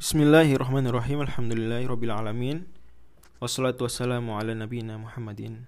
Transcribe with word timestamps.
بسم 0.00 0.18
الله 0.20 0.54
الرحمن 0.58 0.86
الرحيم 0.90 1.20
الحمد 1.22 1.52
لله 1.54 1.86
رب 1.86 2.02
العالمين 2.04 2.66
والصلاة 3.38 3.78
والسلام 3.80 4.30
على 4.30 4.54
نبينا 4.54 4.98
محمد 4.98 5.62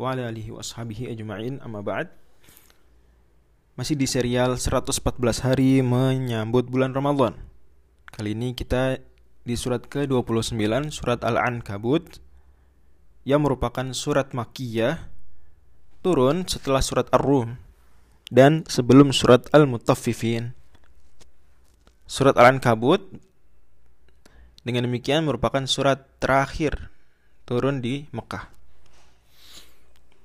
وعلى 0.00 0.28
آله 0.28 0.46
وأصحابه 0.56 1.12
أجمعين 1.12 1.60
أما 1.60 1.80
بعد. 1.84 2.21
Masih 3.72 3.96
di 3.96 4.04
serial 4.04 4.60
114 4.60 5.16
hari 5.48 5.80
menyambut 5.80 6.68
bulan 6.68 6.92
Ramadan 6.92 7.40
Kali 8.12 8.36
ini 8.36 8.52
kita 8.52 9.00
di 9.48 9.56
surat 9.56 9.88
ke-29 9.88 10.60
Surat 10.92 11.24
Al-Ankabut 11.24 12.20
Yang 13.24 13.40
merupakan 13.40 13.88
surat 13.96 14.36
Makkiyah 14.36 15.08
Turun 16.04 16.44
setelah 16.44 16.84
surat 16.84 17.08
Ar-Rum 17.16 17.56
Dan 18.28 18.68
sebelum 18.68 19.08
surat 19.16 19.48
Al-Mutaffifin 19.56 20.52
Surat 22.04 22.36
Al-Ankabut 22.36 23.08
dengan 24.62 24.86
demikian 24.86 25.26
merupakan 25.26 25.64
surat 25.66 26.06
terakhir 26.22 26.94
turun 27.42 27.82
di 27.82 28.06
Mekah. 28.14 28.46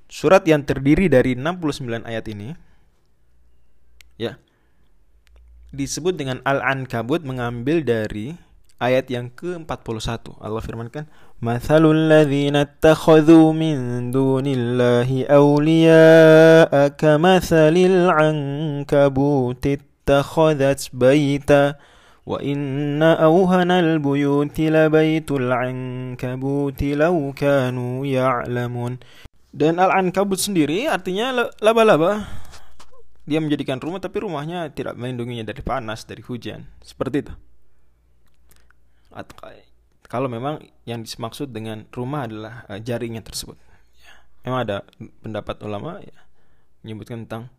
Surat 0.06 0.46
yang 0.46 0.62
terdiri 0.62 1.10
dari 1.10 1.34
69 1.34 2.06
ayat 2.06 2.22
ini 2.30 2.67
ya. 4.18 4.36
Disebut 5.72 6.18
dengan 6.18 6.42
al-ankabut 6.42 7.22
mengambil 7.22 7.80
dari 7.86 8.34
ayat 8.82 9.10
yang 9.10 9.30
ke-41. 9.30 10.38
Allah 10.38 10.62
firmankan 10.62 11.04
Mathalul 11.38 12.10
ladzina 12.10 12.66
attakhadhu 12.66 13.54
min 13.54 14.10
dunillahi 14.10 15.30
awliya'a 15.30 16.98
kamathalil 16.98 18.10
ankabut 18.10 19.62
ittakhadhat 19.62 20.90
baita 20.90 21.78
wa 22.26 22.42
inna 22.42 23.14
awhana 23.22 23.78
al-buyuti 23.78 24.66
labaitul 24.72 25.52
ankabut 25.52 26.80
law 26.98 27.14
kanu 27.38 28.02
ya'lamun. 28.02 28.98
Dan 29.54 29.78
al-ankabut 29.78 30.42
sendiri 30.42 30.90
artinya 30.90 31.54
laba-laba 31.62 32.26
dia 33.28 33.38
menjadikan 33.44 33.76
rumah 33.76 34.00
tapi 34.00 34.24
rumahnya 34.24 34.72
tidak 34.72 34.96
melindunginya 34.96 35.44
dari 35.44 35.60
panas 35.60 36.08
dari 36.08 36.24
hujan 36.24 36.64
seperti 36.80 37.28
itu 37.28 37.34
atau 39.12 39.36
kalau 40.08 40.32
memang 40.32 40.64
yang 40.88 41.04
dimaksud 41.04 41.52
dengan 41.52 41.84
rumah 41.92 42.24
adalah 42.24 42.64
uh, 42.72 42.80
jaringnya 42.80 43.20
tersebut 43.20 43.60
ya. 44.00 44.12
memang 44.48 44.60
ada 44.64 44.76
pendapat 45.20 45.60
ulama 45.60 46.00
ya, 46.00 46.18
menyebutkan 46.80 47.28
tentang 47.28 47.52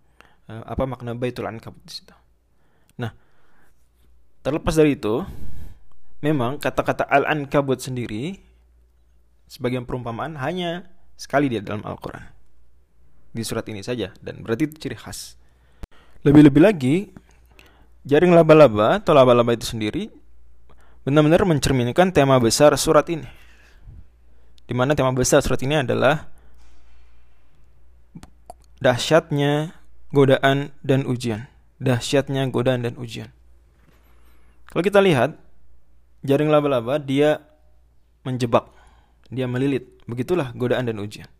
uh, 0.50 0.66
apa 0.66 0.90
makna 0.90 1.14
baitul 1.14 1.46
ankabut 1.46 1.86
di 1.86 1.94
situ 2.02 2.16
nah 2.98 3.14
Terlepas 4.40 4.72
dari 4.72 4.96
itu, 4.96 5.20
memang 6.24 6.56
kata-kata 6.64 7.04
Al-Ankabut 7.04 7.84
sendiri 7.84 8.40
sebagian 9.52 9.84
perumpamaan 9.84 10.40
hanya 10.40 10.88
sekali 11.20 11.52
dia 11.52 11.60
dalam 11.60 11.84
Al-Quran. 11.84 12.24
Di 13.36 13.44
surat 13.44 13.68
ini 13.68 13.84
saja, 13.84 14.16
dan 14.24 14.40
berarti 14.40 14.72
itu 14.72 14.76
ciri 14.80 14.96
khas. 14.96 15.36
Lebih-lebih 16.20 16.60
lagi, 16.60 16.96
jaring 18.04 18.36
laba-laba 18.36 19.00
atau 19.00 19.16
laba-laba 19.16 19.56
itu 19.56 19.64
sendiri 19.64 20.12
benar-benar 21.08 21.48
mencerminkan 21.48 22.12
tema 22.12 22.36
besar 22.44 22.76
surat 22.76 23.08
ini. 23.08 23.24
Di 24.68 24.76
mana 24.76 25.00
tema 25.00 25.16
besar 25.16 25.40
surat 25.40 25.64
ini 25.64 25.80
adalah 25.80 26.28
dahsyatnya 28.84 29.72
godaan 30.12 30.76
dan 30.84 31.08
ujian. 31.08 31.48
Dahsyatnya 31.80 32.52
godaan 32.52 32.84
dan 32.84 33.00
ujian. 33.00 33.32
Kalau 34.68 34.84
kita 34.84 35.00
lihat 35.00 35.40
jaring 36.28 36.52
laba-laba 36.52 37.00
dia 37.00 37.40
menjebak, 38.28 38.68
dia 39.32 39.48
melilit. 39.48 39.88
Begitulah 40.04 40.52
godaan 40.52 40.84
dan 40.84 41.00
ujian. 41.00 41.32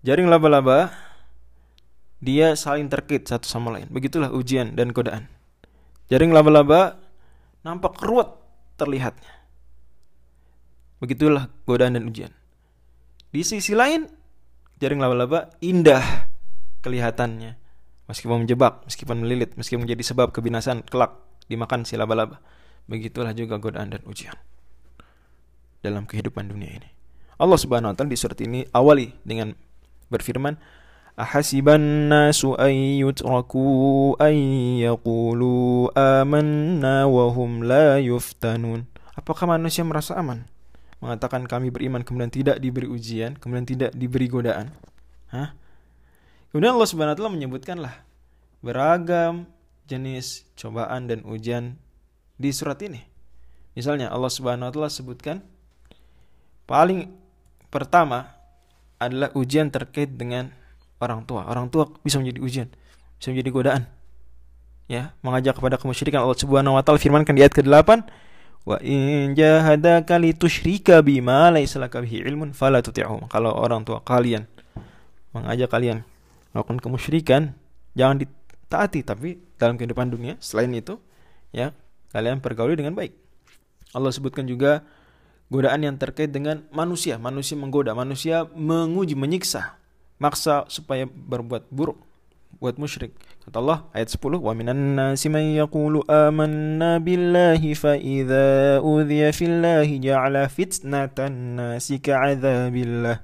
Jaring 0.00 0.32
laba-laba 0.32 1.11
dia 2.22 2.54
saling 2.54 2.86
terkait 2.86 3.26
satu 3.26 3.50
sama 3.50 3.74
lain. 3.74 3.90
Begitulah 3.90 4.30
ujian 4.30 4.78
dan 4.78 4.94
godaan. 4.94 5.26
Jaring 6.06 6.30
laba-laba 6.30 7.02
nampak 7.66 7.98
ruwet 7.98 8.30
terlihatnya. 8.78 9.42
Begitulah 11.02 11.50
godaan 11.66 11.98
dan 11.98 12.06
ujian. 12.06 12.30
Di 13.34 13.42
sisi 13.42 13.74
lain, 13.74 14.06
jaring 14.78 15.02
laba-laba 15.02 15.50
indah 15.58 16.30
kelihatannya. 16.86 17.58
Meskipun 18.06 18.46
menjebak, 18.46 18.86
meskipun 18.86 19.26
melilit, 19.26 19.58
meskipun 19.58 19.82
menjadi 19.82 20.14
sebab 20.14 20.30
kebinasan 20.30 20.86
kelak 20.86 21.18
dimakan 21.50 21.82
si 21.82 21.98
laba-laba. 21.98 22.38
Begitulah 22.86 23.34
juga 23.34 23.58
godaan 23.58 23.98
dan 23.98 24.02
ujian 24.06 24.38
dalam 25.82 26.06
kehidupan 26.06 26.46
dunia 26.46 26.78
ini. 26.78 26.90
Allah 27.42 27.58
Subhanahu 27.58 27.90
wa 27.90 27.96
taala 27.98 28.10
di 28.14 28.18
surat 28.18 28.38
ini 28.38 28.62
awali 28.70 29.10
dengan 29.26 29.50
berfirman 30.06 30.54
Nasu 31.12 32.56
an 32.56 32.72
yutraku 32.72 34.16
an 34.16 34.34
yaqulu 34.80 35.92
amanna 35.92 37.04
wa 37.04 37.28
hum 37.28 37.60
la 37.68 38.00
yuftanun. 38.00 38.88
Apakah 39.12 39.44
manusia 39.44 39.84
merasa 39.84 40.16
aman 40.16 40.48
mengatakan 41.04 41.44
kami 41.44 41.68
beriman 41.68 42.00
kemudian 42.00 42.32
tidak 42.32 42.56
diberi 42.64 42.88
ujian, 42.88 43.36
kemudian 43.36 43.68
tidak 43.68 43.90
diberi 43.92 44.24
godaan? 44.24 44.72
Hah? 45.28 45.52
Kemudian 46.48 46.80
Allah 46.80 46.88
taala 46.88 47.28
menyebutkanlah 47.28 47.92
beragam 48.64 49.44
jenis 49.84 50.48
cobaan 50.56 51.12
dan 51.12 51.28
ujian 51.28 51.76
di 52.40 52.48
surat 52.56 52.80
ini. 52.80 53.04
Misalnya 53.76 54.08
Allah 54.08 54.32
Subhanahu 54.32 54.68
wa 54.68 54.72
taala 54.72 54.88
sebutkan 54.88 55.44
paling 56.64 57.12
pertama 57.68 58.32
adalah 58.96 59.28
ujian 59.36 59.68
terkait 59.68 60.08
dengan 60.16 60.61
orang 61.02 61.26
tua. 61.26 61.42
Orang 61.50 61.66
tua 61.68 61.90
bisa 62.06 62.22
menjadi 62.22 62.38
ujian, 62.38 62.68
bisa 63.18 63.34
menjadi 63.34 63.50
godaan. 63.50 63.82
Ya, 64.86 65.14
mengajak 65.24 65.56
kepada 65.56 65.78
kemusyrikan 65.80 66.22
Allah 66.22 66.36
Subhanahu 66.36 66.76
wa 66.76 66.82
taala 66.84 67.00
firmankan 67.00 67.32
di 67.34 67.42
ayat 67.42 67.54
ke-8, 67.54 68.04
"Wa 68.66 68.76
in 68.84 69.32
jahadaka 69.32 70.20
litusyrika 70.20 71.00
bima 71.00 71.48
laysa 71.48 71.80
laka 71.80 72.02
bihi 72.02 72.22
ilmun 72.22 72.52
fala 72.52 72.84
tuti'hum." 72.84 73.26
Kalau 73.30 73.56
orang 73.56 73.86
tua 73.88 74.04
kalian 74.04 74.44
mengajak 75.32 75.72
kalian 75.72 76.04
melakukan 76.52 76.78
kemusyrikan, 76.84 77.42
jangan 77.96 78.20
ditaati 78.20 79.00
tapi 79.00 79.40
dalam 79.56 79.80
kehidupan 79.80 80.12
dunia. 80.12 80.36
Selain 80.44 80.68
itu, 80.76 81.00
ya 81.56 81.72
kalian 82.12 82.44
pergauli 82.44 82.76
dengan 82.76 82.92
baik. 82.92 83.16
Allah 83.96 84.12
sebutkan 84.12 84.44
juga 84.44 84.84
godaan 85.52 85.84
yang 85.84 85.96
terkait 85.96 86.32
dengan 86.32 86.64
manusia. 86.72 87.16
Manusia 87.20 87.56
menggoda, 87.56 87.92
manusia 87.92 88.48
menguji, 88.52 89.16
menyiksa, 89.16 89.76
maksa 90.22 90.62
supaya 90.70 91.10
berbuat 91.10 91.66
buruk, 91.74 91.98
buat 92.62 92.78
musyrik. 92.78 93.10
Kata 93.42 93.58
Allah 93.58 93.82
ayat 93.90 94.06
10, 94.14 94.38
"Wa 94.38 94.54
minan 94.54 94.94
nasi 94.94 95.26
man 95.26 95.42
yaqulu 95.42 96.06
amanna 96.06 97.02
billahi 97.02 97.74
fa 97.74 97.98
idza 97.98 98.78
udhiya 98.78 99.34
fillahi 99.34 99.98
ja'ala 99.98 100.46
fitnatan 100.46 101.58
nasi 101.58 101.98
ka'adzabillah." 101.98 103.18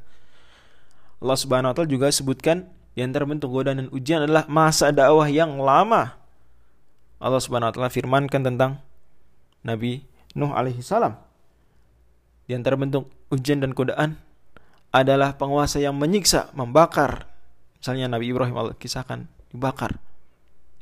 Allah 1.22 1.38
Subhanahu 1.38 1.70
wa 1.70 1.74
taala 1.78 1.86
juga 1.86 2.10
sebutkan 2.10 2.66
di 2.98 3.06
antara 3.06 3.22
bentuk 3.30 3.54
godaan 3.54 3.86
dan 3.86 3.88
ujian 3.94 4.26
adalah 4.26 4.42
masa 4.50 4.90
dakwah 4.90 5.30
yang 5.30 5.54
lama 5.62 6.18
Allah 7.18 7.42
Subhanahu 7.42 7.70
wa 7.70 7.74
taala 7.74 7.90
firmankan 7.90 8.42
tentang 8.42 8.82
Nabi 9.66 10.06
Nuh 10.38 10.54
alaihi 10.54 10.82
salam. 10.82 11.18
Di 12.46 12.54
antara 12.54 12.78
bentuk 12.78 13.10
ujian 13.30 13.58
dan 13.58 13.74
godaan 13.74 14.18
adalah 14.97 15.35
penguasa 15.35 15.81
yang 15.81 15.97
menyiksa, 15.97 16.53
membakar. 16.53 17.25
Misalnya 17.81 18.07
Nabi 18.11 18.29
Ibrahim 18.29 18.55
Allah 18.55 18.75
kisahkan 18.77 19.25
dibakar. 19.49 19.97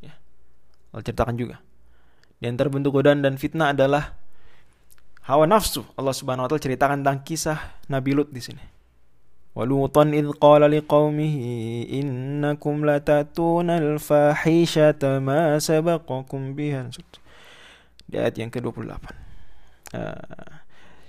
Ya. 0.04 0.13
Allah 0.92 1.04
ceritakan 1.04 1.36
juga. 1.40 1.63
Di 2.42 2.50
antara 2.50 2.68
bentuk 2.68 2.94
godaan 2.94 3.24
dan 3.24 3.40
fitnah 3.40 3.72
adalah 3.72 4.18
hawa 5.25 5.48
nafsu. 5.48 5.86
Allah 5.96 6.13
Subhanahu 6.13 6.46
wa 6.46 6.50
taala 6.50 6.62
ceritakan 6.62 7.06
tentang 7.06 7.22
kisah 7.24 7.60
Nabi 7.88 8.12
Lut 8.18 8.30
di 8.30 8.44
sini. 8.44 8.66
ولوطا 9.52 10.04
إذ 10.16 10.31
قال 10.40 10.63
لقومه 10.63 11.36
إنكم 11.92 12.75
لتأتون 12.88 13.69
الفاحشة 13.69 15.04
ما 15.19 15.60
سبقكم 15.60 16.42
بها 16.56 16.88
di 18.12 18.19
ayat 18.19 18.36
yang 18.36 18.52
ke-28 18.52 18.92
uh, 19.96 20.52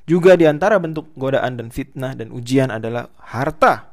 juga 0.08 0.40
di 0.40 0.48
antara 0.48 0.80
bentuk 0.80 1.12
godaan 1.20 1.60
dan 1.60 1.68
fitnah 1.70 2.16
dan 2.16 2.32
ujian 2.32 2.72
adalah 2.72 3.12
harta 3.20 3.92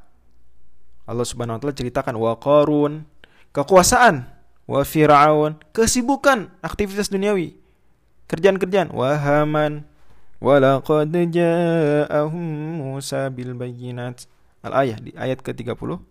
Allah 1.05 1.26
Subhanahu 1.26 1.58
wa 1.58 1.61
taala 1.61 1.76
ceritakan 1.76 2.14
wa 2.16 2.32
qarun 2.38 3.05
kekuasaan 3.52 4.34
wa 4.64 4.81
fir'aun, 4.82 5.61
kesibukan, 5.76 6.49
aktivitas 6.64 7.12
duniawi, 7.12 7.56
kerjaan-kerjaan, 8.28 8.93
wa 8.93 9.12
haman, 9.16 9.84
wa 10.40 10.56
laqad 10.56 11.12
ja'ahum 11.12 12.44
Musa 12.81 13.28
bil 13.28 13.52
bayyinat. 13.56 14.25
Al-ayah 14.64 14.96
di 14.96 15.12
ayat 15.12 15.44
ke-39. 15.44 16.08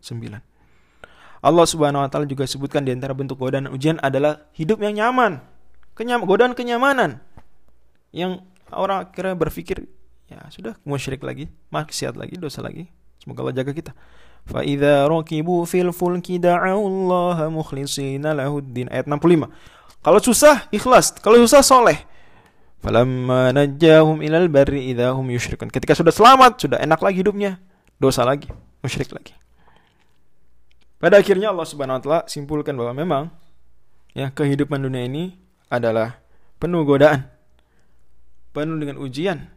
Allah 1.43 1.65
Subhanahu 1.65 2.05
wa 2.05 2.09
taala 2.13 2.29
juga 2.29 2.45
sebutkan 2.45 2.85
di 2.85 2.93
antara 2.93 3.17
bentuk 3.17 3.41
godaan 3.41 3.65
ujian 3.73 3.97
adalah 4.05 4.45
hidup 4.53 4.77
yang 4.77 4.93
nyaman. 4.93 5.41
Kenyam 5.97 6.21
godaan 6.21 6.53
kenyamanan. 6.53 7.17
Yang 8.13 8.45
orang 8.77 9.09
kira 9.13 9.33
berpikir 9.37 9.85
ya 10.27 10.39
sudah 10.49 10.73
musyrik 10.87 11.21
lagi, 11.21 11.49
maksiat 11.69 12.17
lagi, 12.17 12.35
dosa 12.39 12.63
lagi. 12.63 12.89
Semoga 13.21 13.47
Allah 13.47 13.55
jaga 13.55 13.71
kita. 13.71 13.91
Fa 14.43 14.59
idza 14.59 15.07
rakibu 15.07 15.63
fil 15.63 15.95
fulki 15.95 16.35
da'u 16.35 16.83
Allah 16.83 17.47
mukhlishina 17.47 18.35
lahuddin 18.35 18.91
ayat 18.91 19.07
65. 19.07 19.47
Kalau 20.03 20.19
susah 20.19 20.67
ikhlas, 20.75 21.15
kalau 21.23 21.39
susah 21.39 21.63
soleh. 21.63 22.03
Falamma 22.83 23.55
najjahum 23.55 24.19
ilal 24.19 24.51
barri 24.51 24.91
idza 24.91 25.15
hum 25.15 25.23
yusyrikun. 25.31 25.71
Ketika 25.71 25.95
sudah 25.95 26.11
selamat, 26.11 26.59
sudah 26.59 26.77
enak 26.83 26.99
lagi 26.99 27.23
hidupnya, 27.23 27.63
dosa 27.95 28.27
lagi, 28.27 28.51
musyrik 28.83 29.15
lagi. 29.15 29.31
Pada 30.99 31.19
akhirnya 31.19 31.55
Allah 31.55 31.67
Subhanahu 31.67 31.99
wa 31.99 32.03
taala 32.03 32.21
simpulkan 32.27 32.75
bahwa 32.75 32.91
memang 32.95 33.23
ya 34.11 34.27
kehidupan 34.31 34.83
dunia 34.83 35.07
ini 35.07 35.39
adalah 35.71 36.19
penuh 36.59 36.83
godaan, 36.83 37.27
penuh 38.53 38.77
dengan 38.77 39.01
ujian, 39.01 39.49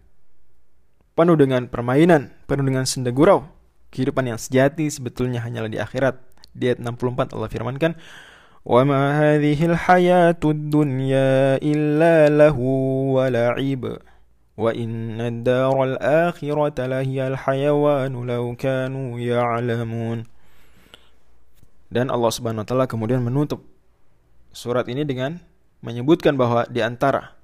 penuh 1.12 1.37
dengan 1.37 1.69
permainan, 1.69 2.32
penuh 2.48 2.64
dengan 2.64 2.88
senda 2.88 3.12
gurau. 3.12 3.44
Kehidupan 3.93 4.26
yang 4.26 4.40
sejati 4.40 4.88
sebetulnya 4.90 5.44
hanyalah 5.44 5.70
di 5.70 5.78
akhirat. 5.78 6.19
Di 6.56 6.72
ayat 6.72 6.81
64 6.81 7.37
Allah 7.37 7.48
firmankan, 7.52 7.93
"Wa 8.64 8.82
ma 8.82 9.14
hadhil 9.20 9.76
hayatud 9.76 10.72
dunya 10.72 11.60
illa 11.60 12.32
lahu 12.32 13.14
wa 13.20 13.28
la'ib." 13.28 14.00
Wa 14.56 14.72
inna 14.72 15.28
ad-daral 15.28 16.00
akhirata 16.00 16.88
lahiyal 16.88 17.37
hayawanu 17.37 18.25
law 18.25 18.44
kanu 18.56 19.20
ya'lamun. 19.20 20.25
Dan 21.92 22.08
Allah 22.08 22.32
Subhanahu 22.32 22.64
wa 22.64 22.69
taala 22.69 22.88
kemudian 22.88 23.20
menutup 23.20 23.62
surat 24.56 24.88
ini 24.88 25.04
dengan 25.04 25.44
menyebutkan 25.84 26.40
bahwa 26.40 26.64
di 26.72 26.81
antara 26.81 27.35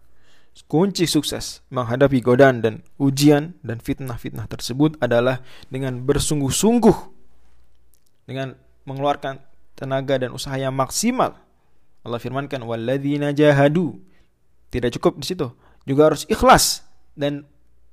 kunci 0.68 1.08
sukses 1.08 1.64
menghadapi 1.72 2.20
godaan 2.20 2.60
dan 2.60 2.74
ujian 3.00 3.56
dan 3.64 3.80
fitnah-fitnah 3.80 4.48
tersebut 4.48 5.00
adalah 5.00 5.40
dengan 5.72 6.04
bersungguh-sungguh 6.04 6.96
dengan 8.28 8.56
mengeluarkan 8.84 9.40
tenaga 9.76 10.20
dan 10.20 10.30
usaha 10.36 10.54
yang 10.56 10.76
maksimal. 10.76 11.36
Allah 12.02 12.20
firmankan 12.20 12.60
walladzina 12.66 13.32
jahadu. 13.32 14.00
Tidak 14.72 14.88
cukup 14.96 15.20
di 15.20 15.28
situ, 15.28 15.52
juga 15.84 16.08
harus 16.08 16.24
ikhlas 16.32 16.80
dan 17.12 17.44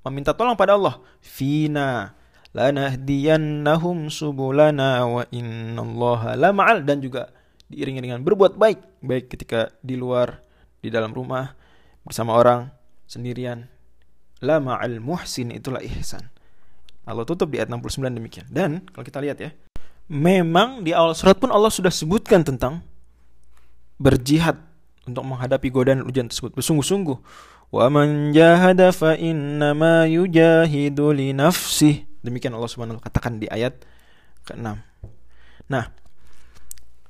meminta 0.08 0.32
tolong 0.32 0.56
pada 0.56 0.80
Allah. 0.80 1.04
Fina 1.20 2.16
lanahdiyannahum 2.56 4.10
subulana 4.10 5.06
wa 5.06 5.24
innallaha 5.30 6.34
lama'al 6.34 6.82
dan 6.82 7.04
juga 7.04 7.30
diiringi 7.70 8.02
dengan 8.02 8.26
berbuat 8.26 8.58
baik 8.58 9.06
baik 9.06 9.30
ketika 9.30 9.70
di 9.86 9.94
luar 9.94 10.42
di 10.82 10.90
dalam 10.90 11.14
rumah 11.14 11.54
bersama 12.10 12.34
orang 12.34 12.74
sendirian. 13.06 13.70
La 14.42 14.58
ma'al 14.58 14.98
muhsin 14.98 15.54
itulah 15.54 15.84
ihsan. 15.86 16.26
Allah 17.06 17.26
tutup 17.30 17.54
di 17.54 17.62
ayat 17.62 17.70
69 17.70 18.10
demikian. 18.18 18.46
Dan 18.50 18.82
kalau 18.90 19.06
kita 19.06 19.22
lihat 19.22 19.38
ya 19.38 19.54
memang 20.10 20.82
di 20.82 20.90
awal 20.90 21.14
surat 21.14 21.38
pun 21.38 21.54
Allah 21.54 21.70
sudah 21.70 21.94
sebutkan 21.94 22.42
tentang 22.42 22.82
berjihad 24.02 24.58
untuk 25.06 25.22
menghadapi 25.22 25.70
godaan 25.70 26.02
ujian 26.02 26.26
tersebut. 26.26 26.58
Bersungguh-sungguh. 26.58 27.18
Wa 27.70 27.86
man 27.94 28.34
jahada 28.34 28.90
fa 28.90 29.14
innama 29.14 30.10
yujahidu 30.10 31.14
li 31.14 31.38
nafsihi 31.38 32.10
Demikian 32.20 32.52
Allah 32.52 32.68
Subhanahu 32.68 33.00
wa 33.00 33.04
katakan 33.04 33.40
di 33.40 33.48
ayat 33.48 33.80
ke-6. 34.44 34.76
Nah, 35.72 35.86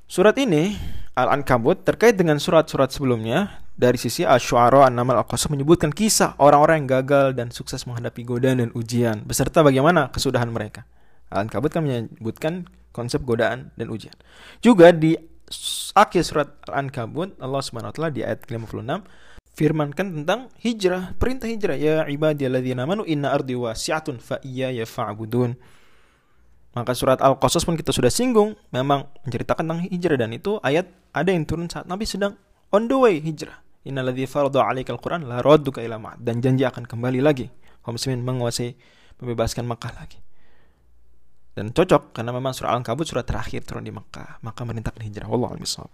surat 0.05 0.37
ini 0.37 0.77
Al-Ankabut 1.17 1.81
terkait 1.81 2.13
dengan 2.13 2.37
surat-surat 2.37 2.93
sebelumnya 2.93 3.65
dari 3.79 3.95
sisi 3.95 4.27
Asy-Syu'ara 4.27 4.91
An-Naml 4.91 5.23
Al-Qasas 5.23 5.47
menyebutkan 5.47 5.95
kisah 5.95 6.35
orang-orang 6.35 6.83
yang 6.83 6.99
gagal 6.99 7.31
dan 7.31 7.47
sukses 7.55 7.87
menghadapi 7.87 8.27
godaan 8.27 8.59
dan 8.59 8.69
ujian 8.75 9.23
beserta 9.23 9.63
bagaimana 9.63 10.11
kesudahan 10.11 10.51
mereka. 10.51 10.83
Al-Ankabut 11.31 11.71
kan 11.71 11.87
menyebutkan 11.87 12.67
konsep 12.91 13.23
godaan 13.23 13.71
dan 13.79 13.87
ujian. 13.87 14.11
Juga 14.59 14.91
di 14.91 15.15
akhir 15.95 16.27
surat 16.27 16.59
Al-Ankabut 16.67 17.39
Allah 17.39 17.61
Subhanahu 17.63 17.89
wa 17.89 17.95
taala 17.95 18.11
di 18.11 18.19
ayat 18.19 18.43
ke-56 18.43 18.83
firmankan 19.55 20.07
tentang 20.11 20.51
hijrah, 20.59 21.15
perintah 21.15 21.47
hijrah. 21.47 21.79
Ya 21.79 22.03
ibadiyalladzina 22.03 22.83
amanu 22.83 23.07
inna 23.07 23.31
ardi 23.31 23.55
wasi'atun 23.55 24.19
fa 24.19 24.43
iyaya 24.43 24.83
fa'budun. 24.83 25.55
Maka 26.75 26.91
surat 26.91 27.23
Al-Qasas 27.23 27.63
pun 27.63 27.79
kita 27.79 27.95
sudah 27.95 28.11
singgung, 28.11 28.59
memang 28.75 29.07
menceritakan 29.23 29.63
tentang 29.63 29.81
hijrah 29.87 30.19
dan 30.19 30.35
itu 30.35 30.59
ayat 30.67 30.91
ada 31.15 31.31
yang 31.31 31.47
turun 31.47 31.71
saat 31.71 31.87
Nabi 31.87 32.03
sedang 32.03 32.35
on 32.69 32.91
the 32.91 32.97
way 32.99 33.23
hijrah. 33.23 33.68
Innalladzi 33.87 34.27
farada 34.27 34.67
'alaikal 34.67 34.99
Qur'an 34.99 35.23
la 35.23 35.39
radduka 35.39 35.79
ila 35.79 35.95
ma'ad 35.95 36.19
dan 36.19 36.43
janji 36.43 36.67
akan 36.67 36.83
kembali 36.83 37.23
lagi 37.23 37.47
kaum 37.79 37.95
muslimin 37.95 38.23
menguasai 38.27 38.75
membebaskan 39.23 39.63
Makkah 39.63 39.95
lagi. 39.95 40.19
Dan 41.55 41.71
cocok 41.75 42.15
karena 42.15 42.31
memang 42.31 42.55
surah 42.55 42.71
Al-Ankabut 42.75 43.07
surah 43.07 43.23
terakhir 43.23 43.67
turun 43.67 43.83
di 43.83 43.91
Makkah, 43.91 44.39
maka 44.43 44.63
merintahkan 44.63 45.03
hijrah. 45.03 45.27
Wallahu 45.27 45.59
a'lam 45.59 45.91